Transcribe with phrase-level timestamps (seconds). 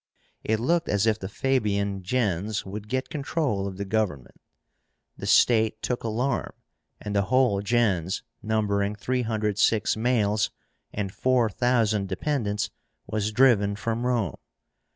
[0.43, 4.41] It looked as if the Fabian gens would get control of the government.
[5.15, 6.53] The state took alarm,
[6.99, 10.49] and the whole gens, numbering 306 males
[10.91, 12.71] and 4,000 dependents,
[13.05, 14.37] was driven from Rome.